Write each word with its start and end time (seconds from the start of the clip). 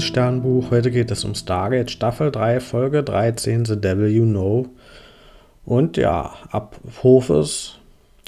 liebes 0.00 0.08
Sternbuch. 0.08 0.70
Heute 0.70 0.90
geht 0.90 1.10
es 1.10 1.24
um 1.24 1.34
Stargate 1.34 1.90
Staffel 1.90 2.30
3, 2.30 2.60
Folge 2.60 3.02
13, 3.02 3.66
The 3.66 3.78
Devil 3.78 4.08
You 4.08 4.24
Know. 4.24 4.66
Und 5.66 5.98
ja, 5.98 6.32
Apophis 6.50 7.74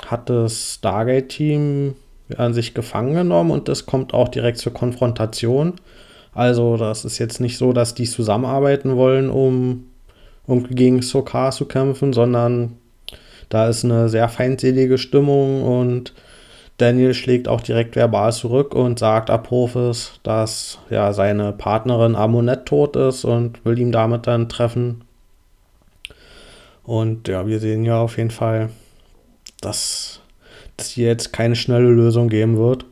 hat 0.04 0.28
das 0.28 0.74
Stargate-Team 0.74 1.94
an 2.36 2.52
sich 2.52 2.74
gefangen 2.74 3.14
genommen 3.14 3.50
und 3.50 3.70
es 3.70 3.86
kommt 3.86 4.12
auch 4.12 4.28
direkt 4.28 4.58
zur 4.58 4.74
Konfrontation. 4.74 5.74
Also, 6.34 6.76
das 6.76 7.06
ist 7.06 7.18
jetzt 7.18 7.40
nicht 7.40 7.56
so, 7.56 7.72
dass 7.72 7.94
die 7.94 8.04
zusammenarbeiten 8.04 8.96
wollen, 8.96 9.30
um, 9.30 9.86
um 10.46 10.64
gegen 10.64 11.00
Sokar 11.00 11.52
zu 11.52 11.64
kämpfen, 11.64 12.12
sondern 12.12 12.76
da 13.48 13.68
ist 13.68 13.82
eine 13.82 14.10
sehr 14.10 14.28
feindselige 14.28 14.98
Stimmung 14.98 15.62
und 15.62 16.12
Daniel 16.78 17.14
schlägt 17.14 17.48
auch 17.48 17.60
direkt 17.60 17.96
verbal 17.96 18.32
zurück 18.32 18.74
und 18.74 18.98
sagt 18.98 19.30
Apophis, 19.30 20.18
dass 20.22 20.78
ja 20.90 21.12
seine 21.12 21.52
Partnerin 21.52 22.16
Amunet 22.16 22.66
tot 22.66 22.96
ist 22.96 23.24
und 23.24 23.64
will 23.64 23.78
ihn 23.78 23.92
damit 23.92 24.26
dann 24.26 24.48
treffen. 24.48 25.04
Und 26.84 27.28
ja, 27.28 27.46
wir 27.46 27.60
sehen 27.60 27.84
ja 27.84 28.00
auf 28.00 28.16
jeden 28.16 28.30
Fall, 28.30 28.70
dass 29.60 30.20
es 30.76 30.90
hier 30.90 31.06
jetzt 31.06 31.32
keine 31.32 31.54
schnelle 31.54 31.88
Lösung 31.88 32.28
geben 32.28 32.56
wird. 32.56 32.84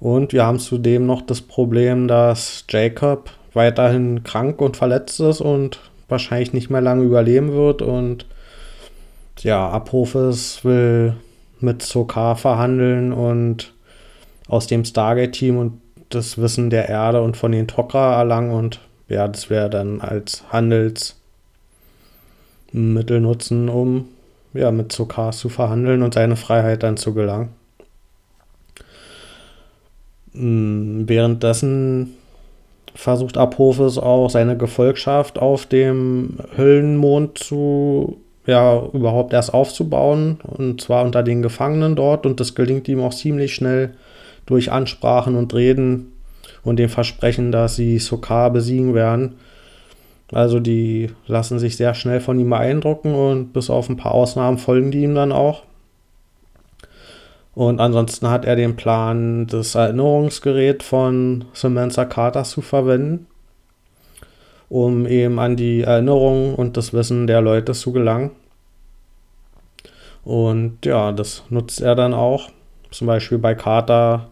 Und 0.00 0.32
wir 0.32 0.44
haben 0.44 0.58
zudem 0.58 1.06
noch 1.06 1.22
das 1.22 1.40
Problem, 1.40 2.08
dass 2.08 2.64
Jacob 2.68 3.30
weiterhin 3.52 4.22
krank 4.24 4.60
und 4.60 4.76
verletzt 4.76 5.20
ist 5.20 5.40
und 5.40 5.80
wahrscheinlich 6.08 6.52
nicht 6.52 6.70
mehr 6.70 6.80
lange 6.80 7.04
überleben 7.04 7.52
wird. 7.52 7.82
Und 7.82 8.26
ja, 9.40 9.68
Apophis 9.68 10.64
will 10.64 11.14
mit 11.60 11.82
Sokar 11.82 12.36
verhandeln 12.36 13.12
und 13.12 13.72
aus 14.48 14.66
dem 14.66 14.84
Stargate-Team 14.84 15.58
und 15.58 15.80
das 16.08 16.38
Wissen 16.38 16.70
der 16.70 16.88
Erde 16.88 17.22
und 17.22 17.36
von 17.36 17.52
den 17.52 17.66
Tok'ra 17.66 18.16
erlangen 18.16 18.50
und 18.50 18.80
ja, 19.08 19.28
das 19.28 19.50
wäre 19.50 19.70
dann 19.70 20.00
als 20.00 20.44
Handelsmittel 20.50 21.16
nutzen, 23.20 23.68
um 23.68 24.08
ja, 24.54 24.70
mit 24.70 24.92
Sokar 24.92 25.32
zu 25.32 25.48
verhandeln 25.48 26.02
und 26.02 26.14
seine 26.14 26.36
Freiheit 26.36 26.82
dann 26.82 26.96
zu 26.96 27.14
gelangen. 27.14 27.50
Mm, 30.32 31.02
währenddessen 31.06 32.14
versucht 32.94 33.36
Apophis 33.36 33.98
auch 33.98 34.28
seine 34.28 34.56
Gefolgschaft 34.56 35.38
auf 35.38 35.66
dem 35.66 36.38
Höllenmond 36.56 37.38
zu 37.38 38.18
ja 38.48 38.82
überhaupt 38.94 39.34
erst 39.34 39.52
aufzubauen 39.52 40.38
und 40.42 40.80
zwar 40.80 41.04
unter 41.04 41.22
den 41.22 41.42
Gefangenen 41.42 41.94
dort 41.94 42.24
und 42.24 42.40
das 42.40 42.54
gelingt 42.54 42.88
ihm 42.88 43.00
auch 43.00 43.12
ziemlich 43.12 43.54
schnell 43.54 43.94
durch 44.46 44.72
Ansprachen 44.72 45.36
und 45.36 45.52
Reden 45.52 46.12
und 46.64 46.78
dem 46.78 46.88
Versprechen, 46.88 47.52
dass 47.52 47.76
sie 47.76 47.98
Sokar 47.98 48.50
besiegen 48.50 48.94
werden. 48.94 49.34
Also 50.32 50.60
die 50.60 51.10
lassen 51.26 51.58
sich 51.58 51.76
sehr 51.76 51.94
schnell 51.94 52.20
von 52.20 52.40
ihm 52.40 52.48
beeindrucken 52.48 53.14
und 53.14 53.52
bis 53.52 53.68
auf 53.68 53.90
ein 53.90 53.96
paar 53.98 54.12
Ausnahmen 54.12 54.56
folgen 54.56 54.90
die 54.90 55.02
ihm 55.02 55.14
dann 55.14 55.32
auch. 55.32 55.62
Und 57.54 57.80
ansonsten 57.80 58.30
hat 58.30 58.46
er 58.46 58.56
den 58.56 58.76
Plan, 58.76 59.46
das 59.46 59.74
Erinnerungsgerät 59.74 60.82
von 60.82 61.44
Samantha 61.52 62.06
Carter 62.06 62.44
zu 62.44 62.62
verwenden 62.62 63.26
um 64.68 65.06
eben 65.06 65.38
an 65.38 65.56
die 65.56 65.82
Erinnerung 65.82 66.54
und 66.54 66.76
das 66.76 66.92
Wissen 66.92 67.26
der 67.26 67.40
Leute 67.40 67.72
zu 67.72 67.92
gelangen. 67.92 68.30
Und 70.28 70.84
ja, 70.84 71.10
das 71.10 71.42
nutzt 71.48 71.80
er 71.80 71.94
dann 71.94 72.12
auch. 72.12 72.50
Zum 72.90 73.06
Beispiel 73.06 73.38
bei 73.38 73.54
Carter 73.54 74.28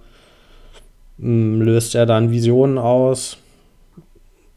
hm, 1.18 1.62
löst 1.62 1.94
er 1.94 2.04
dann 2.04 2.30
Visionen 2.30 2.76
aus, 2.76 3.38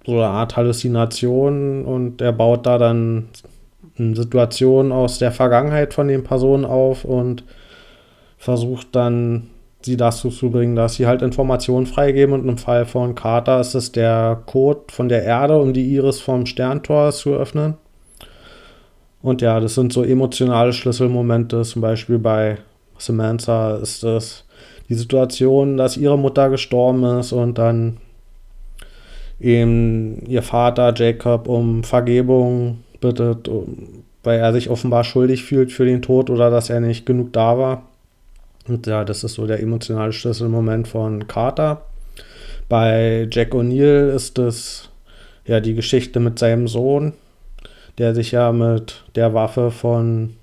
so 0.06 0.16
eine 0.16 0.28
Art 0.28 0.58
Halluzination 0.58 1.86
und 1.86 2.20
er 2.20 2.34
baut 2.34 2.66
da 2.66 2.78
dann 2.78 3.30
Situationen 3.96 4.92
aus 4.92 5.18
der 5.20 5.32
Vergangenheit 5.32 5.94
von 5.94 6.10
den 6.10 6.26
Personen 6.26 6.66
auf 6.66 7.06
und 7.06 7.46
versucht 8.38 8.88
dann 8.92 9.50
sie 9.82 9.96
dazu 9.96 10.32
zu 10.32 10.52
bringen, 10.52 10.76
dass 10.76 10.96
sie 10.96 11.08
halt 11.08 11.22
Informationen 11.22 11.86
freigeben. 11.86 12.34
Und 12.34 12.50
im 12.50 12.58
Fall 12.58 12.86
von 12.86 13.16
Carter 13.16 13.62
ist 13.62 13.76
es 13.76 13.94
der 13.94 14.44
Code 14.46 14.82
von 14.92 15.08
der 15.08 15.24
Erde, 15.24 15.58
um 15.58 15.72
die 15.72 15.88
Iris 15.96 16.20
vom 16.20 16.46
Sterntor 16.46 17.14
zu 17.14 17.34
öffnen. 17.34 17.76
Und 19.22 19.42
ja, 19.42 19.60
das 19.60 19.76
sind 19.76 19.92
so 19.92 20.04
emotionale 20.04 20.74
Schlüsselmomente. 20.74 21.62
Zum 21.64 21.82
Beispiel 21.82 22.20
bei 22.20 22.58
Samantha 22.98 23.76
ist 23.78 24.04
es 24.04 24.46
die 24.88 24.96
Situation, 24.96 25.78
dass 25.78 25.98
ihre 25.98 26.18
Mutter 26.18 26.50
gestorben 26.50 27.04
ist 27.20 27.32
und 27.32 27.58
dann 27.58 27.98
eben 29.40 30.26
ihr 30.26 30.42
Vater 30.42 30.94
Jacob 30.96 31.48
um 31.48 31.84
Vergebung 31.84 32.84
bittet, 33.00 33.50
weil 34.24 34.40
er 34.40 34.52
sich 34.52 34.70
offenbar 34.70 35.04
schuldig 35.04 35.44
fühlt 35.44 35.72
für 35.72 35.86
den 35.86 36.02
Tod 36.02 36.30
oder 36.30 36.50
dass 36.50 36.70
er 36.70 36.80
nicht 36.80 37.06
genug 37.06 37.32
da 37.34 37.58
war. 37.58 37.84
Und 38.68 38.88
ja, 38.88 39.04
das 39.04 39.24
ist 39.24 39.36
so 39.36 39.48
der 39.48 39.62
emotionale 39.62 40.12
Schlüsselmoment 40.12 40.88
von 40.88 41.28
Carter. 41.28 41.86
Bei 42.68 43.28
Jack 43.32 43.54
O'Neill 43.54 44.10
ist 44.14 44.38
es 44.38 44.90
ja 45.46 45.60
die 45.60 45.74
Geschichte 45.74 46.20
mit 46.20 46.38
seinem 46.38 46.68
Sohn, 46.68 47.14
der 47.98 48.16
sich 48.16 48.32
ja 48.32 48.52
mit 48.52 49.04
der 49.16 49.34
Waffe 49.34 49.72
von 49.72 50.36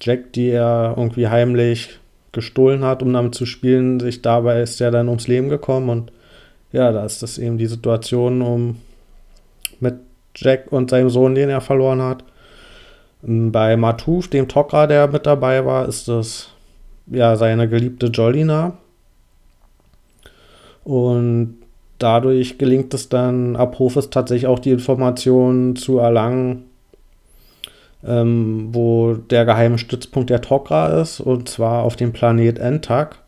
Jack, 0.00 0.32
die 0.32 0.50
er 0.50 0.94
irgendwie 0.96 1.28
heimlich 1.28 1.98
gestohlen 2.32 2.84
hat, 2.84 3.02
um 3.02 3.12
damit 3.12 3.34
zu 3.34 3.46
spielen, 3.46 4.00
sich 4.00 4.22
dabei 4.22 4.60
ist 4.60 4.80
er 4.80 4.90
dann 4.90 5.08
ums 5.08 5.28
Leben 5.28 5.48
gekommen 5.48 5.88
und 5.88 6.12
ja, 6.72 6.90
da 6.90 7.04
ist 7.04 7.22
das 7.22 7.38
eben 7.38 7.56
die 7.56 7.66
Situation 7.66 8.42
um 8.42 8.80
mit 9.78 9.94
Jack 10.34 10.72
und 10.72 10.90
seinem 10.90 11.10
Sohn, 11.10 11.36
den 11.36 11.48
er 11.48 11.60
verloren 11.60 12.02
hat. 12.02 12.24
Bei 13.22 13.76
Matuf, 13.76 14.28
dem 14.28 14.48
Tok'ra, 14.48 14.86
der 14.88 15.06
mit 15.06 15.24
dabei 15.24 15.64
war, 15.64 15.86
ist 15.88 16.08
es 16.08 16.50
ja, 17.06 17.36
seine 17.36 17.68
geliebte 17.68 18.06
Jolina. 18.06 18.76
Und 20.82 21.63
dadurch 21.98 22.58
gelingt 22.58 22.92
es 22.94 23.08
dann 23.08 23.56
Apophis 23.56 24.10
tatsächlich 24.10 24.46
auch 24.46 24.58
die 24.58 24.70
Informationen 24.70 25.76
zu 25.76 25.98
erlangen, 25.98 26.64
ähm, 28.04 28.68
wo 28.72 29.14
der 29.14 29.44
geheime 29.44 29.78
Stützpunkt 29.78 30.30
der 30.30 30.42
Tok'ra 30.42 31.00
ist, 31.00 31.20
und 31.20 31.48
zwar 31.48 31.82
auf 31.82 31.96
dem 31.96 32.12
Planet 32.12 32.58
Entak. 32.58 33.18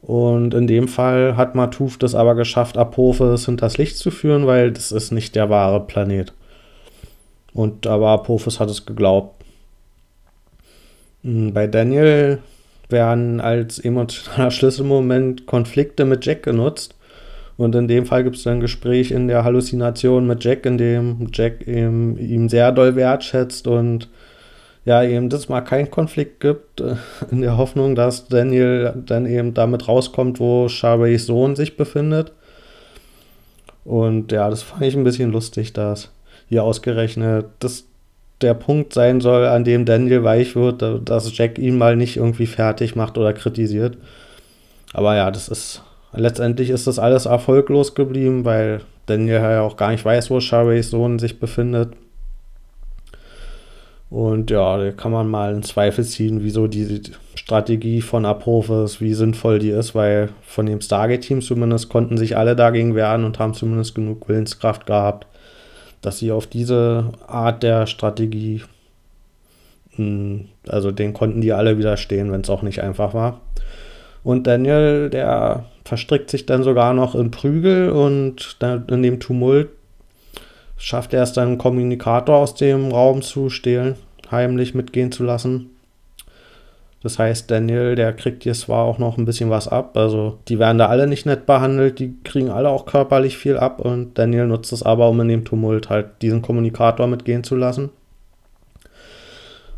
Und 0.00 0.52
in 0.52 0.66
dem 0.66 0.88
Fall 0.88 1.36
hat 1.36 1.54
Matuf 1.54 1.96
das 1.96 2.14
aber 2.14 2.34
geschafft, 2.34 2.76
Apophis 2.76 3.46
hinters 3.46 3.78
Licht 3.78 3.96
zu 3.96 4.10
führen, 4.10 4.46
weil 4.46 4.70
das 4.70 4.92
ist 4.92 5.12
nicht 5.12 5.34
der 5.34 5.48
wahre 5.48 5.80
Planet. 5.80 6.32
Und 7.54 7.86
aber 7.86 8.10
Apophis 8.10 8.60
hat 8.60 8.68
es 8.68 8.84
geglaubt. 8.84 9.42
Hm, 11.22 11.54
bei 11.54 11.66
Daniel 11.66 12.40
werden 12.90 13.40
als 13.40 13.78
emotionaler 13.78 14.50
Schlüsselmoment 14.50 15.46
Konflikte 15.46 16.04
mit 16.04 16.26
Jack 16.26 16.42
genutzt. 16.42 16.94
Und 17.56 17.74
in 17.74 17.86
dem 17.86 18.06
Fall 18.06 18.24
gibt 18.24 18.36
es 18.36 18.42
dann 18.42 18.54
ein 18.54 18.60
Gespräch 18.60 19.10
in 19.10 19.28
der 19.28 19.44
Halluzination 19.44 20.26
mit 20.26 20.42
Jack, 20.42 20.66
in 20.66 20.78
dem 20.78 21.28
Jack 21.32 21.66
ihm, 21.66 22.16
ihm 22.18 22.48
sehr 22.48 22.72
doll 22.72 22.96
wertschätzt 22.96 23.66
und 23.66 24.08
ja, 24.84 25.02
eben 25.02 25.30
das 25.30 25.48
mal 25.48 25.62
keinen 25.62 25.90
Konflikt 25.90 26.40
gibt, 26.40 26.80
äh, 26.80 26.96
in 27.30 27.40
der 27.40 27.56
Hoffnung, 27.56 27.94
dass 27.94 28.28
Daniel 28.28 28.92
dann 29.06 29.24
eben 29.24 29.54
damit 29.54 29.88
rauskommt, 29.88 30.40
wo 30.40 30.68
Charbays 30.68 31.26
Sohn 31.26 31.56
sich 31.56 31.76
befindet. 31.76 32.32
Und 33.84 34.32
ja, 34.32 34.50
das 34.50 34.62
fand 34.62 34.82
ich 34.82 34.96
ein 34.96 35.04
bisschen 35.04 35.32
lustig, 35.32 35.72
dass 35.72 36.10
hier 36.48 36.64
ausgerechnet 36.64 37.46
das 37.60 37.84
der 38.40 38.54
Punkt 38.54 38.92
sein 38.92 39.20
soll, 39.20 39.46
an 39.46 39.64
dem 39.64 39.84
Daniel 39.86 40.24
weich 40.24 40.56
wird, 40.56 40.82
dass 41.08 41.36
Jack 41.36 41.58
ihn 41.58 41.78
mal 41.78 41.96
nicht 41.96 42.16
irgendwie 42.16 42.46
fertig 42.46 42.96
macht 42.96 43.16
oder 43.16 43.32
kritisiert. 43.32 43.96
Aber 44.92 45.16
ja, 45.16 45.30
das 45.30 45.48
ist 45.48 45.82
letztendlich 46.16 46.70
ist 46.70 46.86
das 46.86 46.98
alles 46.98 47.26
erfolglos 47.26 47.94
geblieben, 47.94 48.44
weil 48.44 48.80
Daniel 49.06 49.40
ja 49.40 49.60
auch 49.62 49.76
gar 49.76 49.90
nicht 49.90 50.04
weiß, 50.04 50.30
wo 50.30 50.40
Sharays 50.40 50.90
Sohn 50.90 51.18
sich 51.18 51.38
befindet. 51.38 51.92
Und 54.10 54.50
ja, 54.50 54.78
da 54.78 54.92
kann 54.92 55.10
man 55.10 55.28
mal 55.28 55.52
in 55.52 55.62
Zweifel 55.62 56.04
ziehen, 56.04 56.44
wieso 56.44 56.68
die 56.68 57.02
Strategie 57.34 58.00
von 58.00 58.24
Apophis, 58.24 59.00
wie 59.00 59.12
sinnvoll 59.12 59.58
die 59.58 59.70
ist, 59.70 59.94
weil 59.94 60.28
von 60.42 60.66
dem 60.66 60.80
Stargate-Team 60.80 61.42
zumindest 61.42 61.88
konnten 61.88 62.16
sich 62.16 62.36
alle 62.36 62.54
dagegen 62.54 62.94
wehren 62.94 63.24
und 63.24 63.38
haben 63.38 63.54
zumindest 63.54 63.94
genug 63.94 64.28
Willenskraft 64.28 64.86
gehabt, 64.86 65.26
dass 66.00 66.18
sie 66.18 66.30
auf 66.30 66.46
diese 66.46 67.10
Art 67.26 67.62
der 67.62 67.86
Strategie, 67.86 68.62
hm, 69.96 70.46
also 70.68 70.92
den 70.92 71.12
konnten 71.12 71.40
die 71.40 71.52
alle 71.52 71.76
widerstehen, 71.76 72.30
wenn 72.30 72.42
es 72.42 72.50
auch 72.50 72.62
nicht 72.62 72.82
einfach 72.82 73.14
war. 73.14 73.40
Und 74.22 74.46
Daniel, 74.46 75.10
der 75.10 75.64
verstrickt 75.84 76.30
sich 76.30 76.46
dann 76.46 76.62
sogar 76.62 76.94
noch 76.94 77.14
in 77.14 77.30
Prügel 77.30 77.90
und 77.90 78.56
in 78.88 79.02
dem 79.02 79.20
Tumult 79.20 79.68
schafft 80.76 81.14
er 81.14 81.22
es 81.22 81.32
dann, 81.32 81.48
einen 81.48 81.58
Kommunikator 81.58 82.36
aus 82.36 82.54
dem 82.54 82.90
Raum 82.90 83.22
zu 83.22 83.50
stehlen, 83.50 83.96
heimlich 84.30 84.74
mitgehen 84.74 85.12
zu 85.12 85.24
lassen. 85.24 85.70
Das 87.02 87.18
heißt, 87.18 87.50
Daniel, 87.50 87.96
der 87.96 88.14
kriegt 88.14 88.44
hier 88.44 88.54
zwar 88.54 88.84
auch 88.84 88.98
noch 88.98 89.18
ein 89.18 89.26
bisschen 89.26 89.50
was 89.50 89.68
ab. 89.68 89.94
Also 89.98 90.38
die 90.48 90.58
werden 90.58 90.78
da 90.78 90.86
alle 90.86 91.06
nicht 91.06 91.26
nett 91.26 91.44
behandelt, 91.44 91.98
die 91.98 92.14
kriegen 92.24 92.48
alle 92.48 92.70
auch 92.70 92.86
körperlich 92.86 93.36
viel 93.36 93.58
ab 93.58 93.78
und 93.78 94.18
Daniel 94.18 94.46
nutzt 94.46 94.72
es 94.72 94.82
aber, 94.82 95.10
um 95.10 95.20
in 95.20 95.28
dem 95.28 95.44
Tumult 95.44 95.90
halt 95.90 96.22
diesen 96.22 96.40
Kommunikator 96.40 97.06
mitgehen 97.06 97.44
zu 97.44 97.56
lassen. 97.56 97.90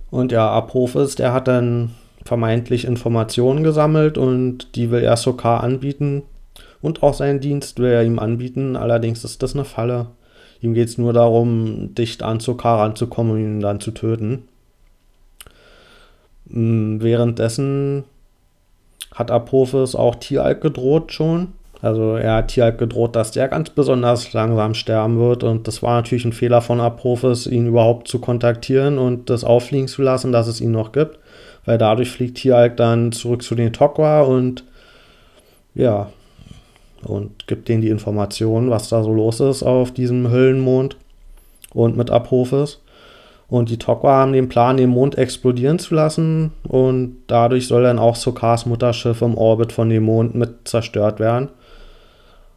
Und 0.09 0.31
ja, 0.31 0.49
Apophis, 0.49 1.17
der 1.17 1.33
hat 1.33 1.49
dann 1.49 1.91
vermeintlich 2.27 2.85
Informationen 2.85 3.63
gesammelt 3.63 4.19
und 4.19 4.77
die 4.77 4.91
will 4.91 5.03
er 5.03 5.17
Sokar 5.17 5.63
anbieten. 5.63 6.23
Und 6.83 7.03
auch 7.03 7.15
seinen 7.15 7.41
Dienst 7.41 7.79
will 7.79 7.91
er 7.91 8.05
ihm 8.05 8.19
anbieten. 8.19 8.77
Allerdings 8.77 9.25
ist 9.25 9.43
das 9.43 9.55
eine 9.55 9.65
Falle. 9.65 10.09
Ihm 10.61 10.75
geht 10.75 10.89
es 10.89 10.99
nur 10.99 11.13
darum, 11.13 11.95
dicht 11.95 12.23
an 12.23 12.41
Sokar 12.41 12.81
ranzukommen 12.81 13.33
und 13.33 13.41
ihn 13.41 13.61
dann 13.61 13.81
zu 13.81 13.91
töten. 13.91 14.49
Mm, 16.47 17.01
währenddessen 17.01 18.05
hat 19.15 19.31
Apophis 19.31 19.95
auch 19.95 20.15
Tieralk 20.17 20.61
gedroht 20.61 21.13
schon. 21.13 21.49
Also 21.83 22.17
er 22.17 22.37
hat 22.37 22.49
Tieralk 22.49 22.79
gedroht, 22.79 23.17
dass 23.17 23.33
der 23.33 23.49
ganz 23.49 23.71
besonders 23.71 24.33
langsam 24.33 24.75
sterben 24.75 25.19
wird. 25.19 25.45
Und 25.45 25.69
das 25.69 25.83
war 25.83 25.97
natürlich 25.97 26.25
ein 26.25 26.33
Fehler 26.33 26.63
von 26.63 26.81
Apophis, 26.81 27.47
ihn 27.47 27.67
überhaupt 27.67 28.09
zu 28.09 28.19
kontaktieren 28.19 28.99
und 28.99 29.31
das 29.31 29.45
auffliegen 29.45 29.89
zu 29.89 30.03
lassen, 30.03 30.33
dass 30.33 30.47
es 30.47 30.61
ihn 30.61 30.71
noch 30.71 30.93
gibt. 30.93 31.19
Weil 31.67 31.79
dadurch 31.79 32.11
fliegt 32.11 32.39
Tieralk 32.39 32.77
dann 32.77 33.13
zurück 33.13 33.43
zu 33.43 33.55
den 33.55 33.73
Tokwa 33.73 34.23
und 34.23 34.65
ja, 35.75 36.09
und 37.03 37.47
gibt 37.47 37.69
denen 37.69 37.83
die 37.83 37.91
Informationen, 37.91 38.71
was 38.71 38.89
da 38.89 39.03
so 39.03 39.13
los 39.13 39.41
ist 39.41 39.63
auf 39.63 39.93
diesem 39.93 40.31
Höllenmond 40.31 40.97
und 41.75 41.97
mit 41.97 42.11
Apophis. 42.11 42.81
Und 43.49 43.69
die 43.71 43.79
Tokwa 43.79 44.17
haben 44.17 44.33
den 44.33 44.49
Plan, 44.49 44.77
den 44.77 44.91
Mond 44.91 45.19
explodieren 45.19 45.79
zu 45.79 45.95
lassen 45.95 46.53
und 46.67 47.19
dadurch 47.29 47.69
soll 47.69 47.85
dann 47.85 48.01
auch 48.01 48.17
Sokars 48.17 48.67
Mutterschiff 48.67 49.23
im 49.23 49.37
Orbit 49.37 49.73
von 49.73 49.89
dem 49.89 50.05
Mond 50.05 50.35
mit 50.35 50.67
zerstört 50.67 51.21
werden. 51.21 51.51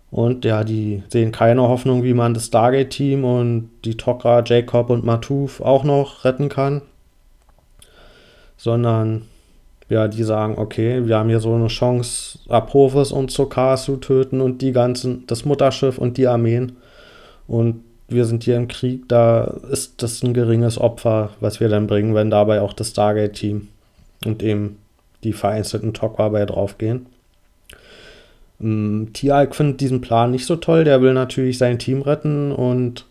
Und 0.09 0.45
ja, 0.45 0.63
die 0.63 1.03
sehen 1.09 1.31
keine 1.31 1.61
Hoffnung, 1.61 2.03
wie 2.03 2.15
man 2.15 2.33
das 2.33 2.47
Stargate-Team 2.47 3.23
und 3.23 3.69
die 3.85 3.97
Tokra, 3.97 4.43
Jacob 4.43 4.89
und 4.89 5.05
Matuf 5.05 5.61
auch 5.61 5.83
noch 5.83 6.25
retten 6.25 6.49
kann. 6.49 6.81
Sondern 8.59 9.23
ja, 9.89 10.07
die 10.07 10.23
sagen, 10.23 10.55
okay, 10.57 11.07
wir 11.07 11.17
haben 11.17 11.29
hier 11.29 11.39
so 11.39 11.53
eine 11.53 11.67
Chance, 11.67 12.39
Apophis 12.47 13.11
und 13.11 13.31
Sokar 13.31 13.77
zu 13.77 13.97
töten 13.97 14.39
und 14.39 14.61
die 14.61 14.71
ganzen, 14.71 15.25
das 15.25 15.45
Mutterschiff 15.45 15.97
und 15.97 16.17
die 16.17 16.27
Armeen. 16.27 16.73
Und 17.47 17.83
wir 18.07 18.25
sind 18.25 18.43
hier 18.43 18.57
im 18.57 18.67
Krieg, 18.67 19.07
da 19.07 19.45
ist 19.71 20.03
das 20.03 20.21
ein 20.23 20.33
geringes 20.33 20.77
Opfer, 20.77 21.31
was 21.39 21.59
wir 21.59 21.69
dann 21.69 21.87
bringen, 21.87 22.13
wenn 22.13 22.29
dabei 22.29 22.61
auch 22.61 22.73
das 22.73 22.89
Stargate-Team 22.89 23.67
und 24.25 24.43
eben 24.43 24.77
die 25.23 25.33
vereinzelten 25.33 25.93
Tokwa 25.93 26.29
bei 26.29 26.45
draufgehen. 26.45 27.07
Ähm, 28.61 29.09
Tialk 29.13 29.55
findet 29.55 29.81
diesen 29.81 30.01
Plan 30.01 30.31
nicht 30.31 30.45
so 30.45 30.55
toll, 30.55 30.83
der 30.83 31.01
will 31.01 31.13
natürlich 31.13 31.57
sein 31.57 31.79
Team 31.79 32.01
retten 32.01 32.51
und 32.51 33.05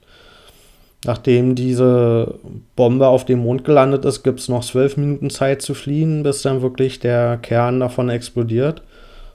nachdem 1.04 1.54
diese 1.54 2.34
Bombe 2.76 3.06
auf 3.06 3.24
dem 3.24 3.40
Mond 3.40 3.64
gelandet 3.64 4.04
ist, 4.04 4.22
gibt 4.22 4.40
es 4.40 4.48
noch 4.48 4.64
zwölf 4.64 4.96
Minuten 4.96 5.30
Zeit 5.30 5.62
zu 5.62 5.74
fliehen, 5.74 6.22
bis 6.22 6.42
dann 6.42 6.62
wirklich 6.62 6.98
der 7.00 7.36
Kern 7.38 7.80
davon 7.80 8.08
explodiert. 8.08 8.82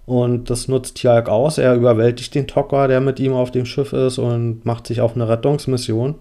Und 0.05 0.49
das 0.49 0.67
nutzt 0.67 0.95
Tjalk 0.95 1.29
aus. 1.29 1.57
Er 1.57 1.75
überwältigt 1.75 2.35
den 2.35 2.47
Tokwa, 2.47 2.87
der 2.87 2.99
mit 2.99 3.19
ihm 3.19 3.33
auf 3.33 3.51
dem 3.51 3.65
Schiff 3.65 3.93
ist, 3.93 4.17
und 4.17 4.65
macht 4.65 4.87
sich 4.87 4.99
auf 4.99 5.15
eine 5.15 5.29
Rettungsmission. 5.29 6.15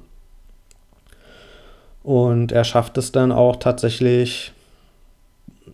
Und 2.04 2.52
er 2.52 2.64
schafft 2.64 2.96
es 2.98 3.12
dann 3.12 3.32
auch 3.32 3.56
tatsächlich 3.56 4.52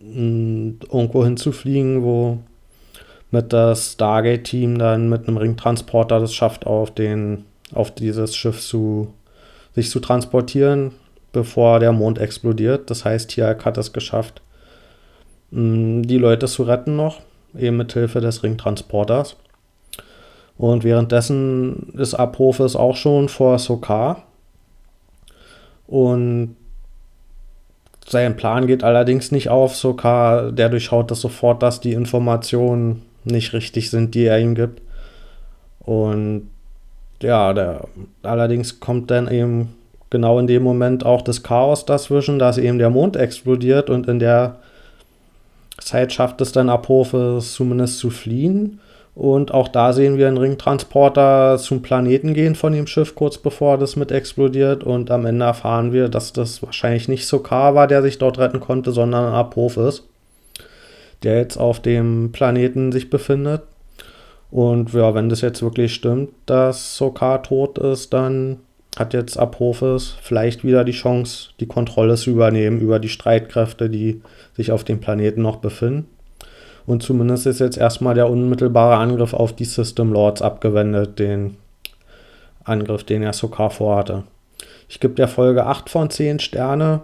irgendwo 0.01 1.23
hinzufliegen, 1.23 2.03
wo 2.03 2.39
mit 3.31 3.53
das 3.53 3.93
Stargate-Team 3.93 4.79
dann 4.79 5.09
mit 5.09 5.27
einem 5.27 5.37
Ringtransporter 5.37 6.19
das 6.19 6.33
schafft, 6.33 6.65
auf, 6.65 6.91
den, 6.91 7.45
auf 7.73 7.91
dieses 7.91 8.35
Schiff 8.35 8.59
zu, 8.59 9.13
sich 9.81 9.91
zu 9.91 9.99
transportieren, 9.99 10.91
bevor 11.31 11.79
der 11.79 11.91
Mond 11.91 12.19
explodiert. 12.19 12.89
Das 12.89 13.05
heißt, 13.05 13.29
Tialk 13.29 13.65
hat 13.65 13.77
es 13.77 13.93
geschafft, 13.93 14.41
mm, 15.51 16.03
die 16.03 16.17
Leute 16.17 16.47
zu 16.47 16.63
retten 16.63 16.95
noch 16.95 17.21
eben 17.57 17.77
mit 17.77 17.93
Hilfe 17.93 18.21
des 18.21 18.43
Ringtransporters. 18.43 19.35
Und 20.57 20.83
währenddessen 20.83 21.93
ist 21.97 22.13
Apophis 22.13 22.75
auch 22.75 22.95
schon 22.95 23.29
vor 23.29 23.59
Sokar. 23.59 24.23
Und 25.87 26.55
sein 28.05 28.35
Plan 28.35 28.67
geht 28.67 28.83
allerdings 28.83 29.31
nicht 29.31 29.49
auf. 29.49 29.75
Sokar, 29.75 30.51
der 30.51 30.69
durchschaut 30.69 31.11
das 31.11 31.21
sofort, 31.21 31.63
dass 31.63 31.79
die 31.79 31.93
Informationen 31.93 33.03
nicht 33.23 33.53
richtig 33.53 33.89
sind, 33.89 34.15
die 34.15 34.25
er 34.25 34.39
ihm 34.39 34.55
gibt. 34.55 34.81
Und 35.79 36.49
ja, 37.21 37.53
der, 37.53 37.81
allerdings 38.23 38.79
kommt 38.79 39.11
dann 39.11 39.29
eben 39.29 39.75
genau 40.09 40.39
in 40.39 40.47
dem 40.47 40.63
Moment 40.63 41.05
auch 41.05 41.21
das 41.21 41.43
Chaos 41.43 41.85
dazwischen, 41.85 42.39
dass 42.39 42.57
eben 42.57 42.79
der 42.79 42.89
Mond 42.89 43.15
explodiert 43.15 43.89
und 43.89 44.07
in 44.07 44.19
der 44.19 44.57
Zeit 45.79 46.11
schafft 46.13 46.41
es 46.41 46.51
dann 46.51 46.69
Apophis 46.69 47.53
zumindest 47.53 47.99
zu 47.99 48.09
fliehen. 48.09 48.79
Und 49.15 49.53
auch 49.53 49.67
da 49.67 49.91
sehen 49.91 50.17
wir 50.17 50.27
einen 50.27 50.37
Ringtransporter 50.37 51.57
zum 51.57 51.81
Planeten 51.81 52.33
gehen 52.33 52.55
von 52.55 52.71
dem 52.71 52.87
Schiff, 52.87 53.15
kurz 53.15 53.37
bevor 53.37 53.77
das 53.77 53.95
mit 53.95 54.11
explodiert. 54.11 54.83
Und 54.83 55.11
am 55.11 55.25
Ende 55.25 55.45
erfahren 55.45 55.91
wir, 55.91 56.07
dass 56.07 56.31
das 56.31 56.63
wahrscheinlich 56.63 57.09
nicht 57.09 57.27
Sokar 57.27 57.75
war, 57.75 57.87
der 57.87 58.01
sich 58.01 58.17
dort 58.17 58.39
retten 58.39 58.61
konnte, 58.61 58.91
sondern 58.91 59.33
Apophis, 59.33 60.03
der 61.23 61.37
jetzt 61.37 61.57
auf 61.57 61.81
dem 61.81 62.31
Planeten 62.31 62.93
sich 62.93 63.09
befindet. 63.09 63.63
Und 64.51 64.93
ja, 64.93 65.13
wenn 65.13 65.29
das 65.29 65.41
jetzt 65.41 65.61
wirklich 65.61 65.93
stimmt, 65.93 66.29
dass 66.45 66.97
Sokar 66.97 67.43
tot 67.43 67.77
ist, 67.77 68.13
dann 68.13 68.57
hat 68.97 69.13
jetzt 69.13 69.37
Apophis 69.37 70.15
vielleicht 70.21 70.63
wieder 70.63 70.83
die 70.83 70.91
Chance, 70.91 71.49
die 71.59 71.67
Kontrolle 71.67 72.15
zu 72.15 72.31
übernehmen 72.31 72.79
über 72.79 72.99
die 72.99 73.09
Streitkräfte, 73.09 73.89
die 73.89 74.21
sich 74.55 74.71
auf 74.71 74.83
dem 74.83 74.99
Planeten 74.99 75.41
noch 75.41 75.57
befinden. 75.57 76.07
Und 76.85 77.03
zumindest 77.03 77.45
ist 77.45 77.59
jetzt 77.59 77.77
erstmal 77.77 78.15
der 78.15 78.29
unmittelbare 78.29 78.95
Angriff 78.95 79.35
auf 79.35 79.53
die 79.53 79.65
System 79.65 80.11
Lords 80.11 80.41
abgewendet, 80.41 81.19
den 81.19 81.57
Angriff, 82.63 83.03
den 83.03 83.21
er 83.21 83.33
Sokar 83.33 83.69
vorhatte. 83.69 84.23
Ich 84.87 84.99
gebe 84.99 85.13
der 85.13 85.27
Folge 85.27 85.67
8 85.67 85.87
von 85.89 86.09
10 86.09 86.39
Sterne. 86.39 87.01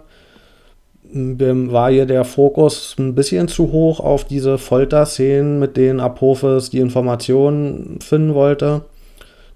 War 1.16 1.90
hier 1.90 2.06
der 2.06 2.24
Fokus 2.24 2.94
ein 2.98 3.14
bisschen 3.14 3.48
zu 3.48 3.72
hoch 3.72 4.00
auf 4.00 4.24
diese 4.24 4.58
Folterszenen, 4.58 5.58
mit 5.58 5.76
denen 5.76 6.00
Apophis 6.00 6.70
die 6.70 6.80
Informationen 6.80 7.98
finden 8.00 8.34
wollte 8.34 8.82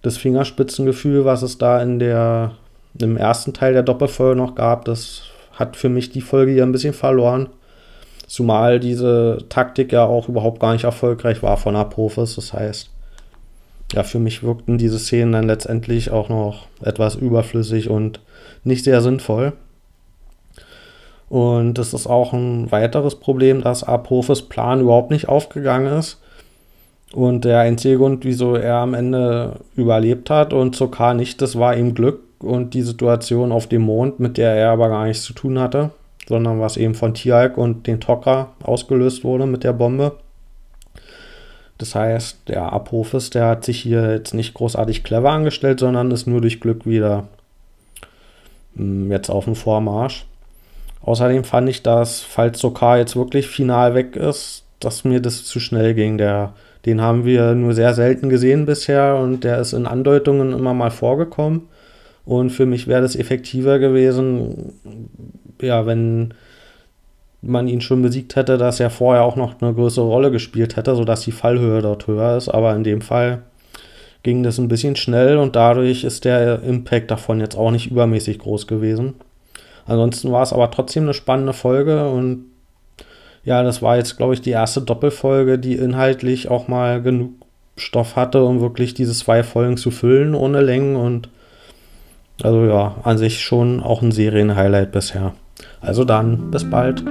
das 0.02 0.16
Fingerspitzengefühl, 0.16 1.24
was 1.24 1.42
es 1.42 1.58
da 1.58 1.82
in 1.82 1.98
der, 1.98 2.52
im 2.98 3.16
ersten 3.16 3.52
Teil 3.52 3.72
der 3.72 3.82
Doppelfolge 3.82 4.36
noch 4.36 4.54
gab, 4.54 4.84
das 4.84 5.22
hat 5.52 5.76
für 5.76 5.88
mich 5.88 6.10
die 6.10 6.22
Folge 6.22 6.52
hier 6.52 6.62
ein 6.62 6.72
bisschen 6.72 6.94
verloren. 6.94 7.48
Zumal 8.26 8.80
diese 8.80 9.38
Taktik 9.48 9.92
ja 9.92 10.04
auch 10.04 10.28
überhaupt 10.28 10.60
gar 10.60 10.72
nicht 10.72 10.84
erfolgreich 10.84 11.42
war 11.42 11.56
von 11.56 11.76
Apophis. 11.76 12.36
Das 12.36 12.52
heißt, 12.52 12.90
ja, 13.92 14.04
für 14.04 14.20
mich 14.20 14.42
wirkten 14.42 14.78
diese 14.78 15.00
Szenen 15.00 15.32
dann 15.32 15.46
letztendlich 15.46 16.12
auch 16.12 16.28
noch 16.28 16.66
etwas 16.80 17.16
überflüssig 17.16 17.90
und 17.90 18.20
nicht 18.62 18.84
sehr 18.84 19.02
sinnvoll. 19.02 19.52
Und 21.30 21.74
das 21.74 21.94
ist 21.94 22.08
auch 22.08 22.32
ein 22.32 22.70
weiteres 22.72 23.14
Problem, 23.14 23.62
dass 23.62 23.84
Apophis 23.84 24.42
Plan 24.42 24.80
überhaupt 24.80 25.12
nicht 25.12 25.28
aufgegangen 25.28 25.96
ist. 25.96 26.20
Und 27.12 27.44
der 27.44 27.60
einzige 27.60 27.98
Grund, 27.98 28.24
wieso 28.24 28.56
er 28.56 28.76
am 28.76 28.94
Ende 28.94 29.60
überlebt 29.76 30.28
hat 30.28 30.52
und 30.52 30.74
Sokar 30.74 31.14
nicht, 31.14 31.40
das 31.40 31.56
war 31.56 31.76
ihm 31.76 31.94
Glück 31.94 32.20
und 32.40 32.74
die 32.74 32.82
Situation 32.82 33.52
auf 33.52 33.68
dem 33.68 33.82
Mond, 33.82 34.18
mit 34.18 34.38
der 34.38 34.54
er 34.54 34.72
aber 34.72 34.88
gar 34.88 35.06
nichts 35.06 35.22
zu 35.22 35.32
tun 35.32 35.60
hatte, 35.60 35.90
sondern 36.28 36.60
was 36.60 36.76
eben 36.76 36.94
von 36.94 37.14
Tialk 37.14 37.56
und 37.56 37.86
den 37.86 38.00
Tok'ra 38.00 38.46
ausgelöst 38.64 39.22
wurde 39.22 39.46
mit 39.46 39.62
der 39.62 39.72
Bombe. 39.72 40.16
Das 41.78 41.94
heißt, 41.94 42.48
der 42.48 42.72
Apophis, 42.72 43.30
der 43.30 43.46
hat 43.46 43.64
sich 43.64 43.80
hier 43.80 44.12
jetzt 44.12 44.34
nicht 44.34 44.52
großartig 44.54 45.04
clever 45.04 45.30
angestellt, 45.30 45.78
sondern 45.78 46.10
ist 46.10 46.26
nur 46.26 46.40
durch 46.40 46.60
Glück 46.60 46.86
wieder 46.86 47.28
hm, 48.74 49.12
jetzt 49.12 49.30
auf 49.30 49.44
dem 49.44 49.54
Vormarsch. 49.54 50.26
Außerdem 51.02 51.44
fand 51.44 51.68
ich, 51.68 51.82
dass, 51.82 52.20
falls 52.20 52.58
Sokar 52.58 52.98
jetzt 52.98 53.16
wirklich 53.16 53.48
final 53.48 53.94
weg 53.94 54.16
ist, 54.16 54.64
dass 54.80 55.04
mir 55.04 55.20
das 55.20 55.44
zu 55.44 55.60
schnell 55.60 55.94
ging. 55.94 56.18
Der 56.18 56.54
den 56.86 57.00
haben 57.00 57.24
wir 57.24 57.54
nur 57.54 57.74
sehr 57.74 57.94
selten 57.94 58.28
gesehen 58.28 58.66
bisher 58.66 59.16
und 59.16 59.44
der 59.44 59.58
ist 59.58 59.72
in 59.72 59.86
Andeutungen 59.86 60.52
immer 60.52 60.74
mal 60.74 60.90
vorgekommen. 60.90 61.68
Und 62.24 62.50
für 62.50 62.66
mich 62.66 62.86
wäre 62.86 63.02
das 63.02 63.16
effektiver 63.16 63.78
gewesen, 63.78 64.72
ja, 65.60 65.84
wenn 65.86 66.32
man 67.42 67.68
ihn 67.68 67.80
schon 67.80 68.02
besiegt 68.02 68.36
hätte, 68.36 68.58
dass 68.58 68.80
er 68.80 68.90
vorher 68.90 69.24
auch 69.24 69.36
noch 69.36 69.60
eine 69.60 69.74
größere 69.74 70.04
Rolle 70.06 70.30
gespielt 70.30 70.76
hätte, 70.76 70.94
sodass 70.94 71.22
die 71.22 71.32
Fallhöhe 71.32 71.82
dort 71.82 72.06
höher 72.06 72.36
ist. 72.36 72.48
Aber 72.48 72.74
in 72.74 72.84
dem 72.84 73.00
Fall 73.00 73.42
ging 74.22 74.42
das 74.42 74.58
ein 74.58 74.68
bisschen 74.68 74.96
schnell 74.96 75.38
und 75.38 75.56
dadurch 75.56 76.04
ist 76.04 76.24
der 76.24 76.62
Impact 76.62 77.10
davon 77.10 77.40
jetzt 77.40 77.56
auch 77.56 77.70
nicht 77.70 77.90
übermäßig 77.90 78.38
groß 78.38 78.66
gewesen. 78.66 79.14
Ansonsten 79.86 80.32
war 80.32 80.42
es 80.42 80.52
aber 80.52 80.70
trotzdem 80.70 81.04
eine 81.04 81.14
spannende 81.14 81.52
Folge 81.52 82.08
und 82.08 82.44
ja, 83.44 83.62
das 83.62 83.80
war 83.80 83.96
jetzt, 83.96 84.16
glaube 84.16 84.34
ich, 84.34 84.42
die 84.42 84.50
erste 84.50 84.82
Doppelfolge, 84.82 85.58
die 85.58 85.74
inhaltlich 85.74 86.50
auch 86.50 86.68
mal 86.68 87.00
genug 87.00 87.30
Stoff 87.76 88.16
hatte, 88.16 88.44
um 88.44 88.60
wirklich 88.60 88.92
diese 88.92 89.14
zwei 89.14 89.42
Folgen 89.42 89.76
zu 89.76 89.90
füllen 89.90 90.34
ohne 90.34 90.60
Längen 90.60 90.96
und 90.96 91.30
also 92.42 92.64
ja, 92.64 92.96
an 93.02 93.18
sich 93.18 93.42
schon 93.42 93.82
auch 93.82 94.02
ein 94.02 94.12
Serienhighlight 94.12 94.92
bisher. 94.92 95.34
Also 95.80 96.04
dann, 96.04 96.50
bis 96.50 96.68
bald. 96.68 97.02